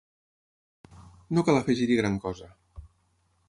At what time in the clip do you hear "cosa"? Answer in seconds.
2.27-2.51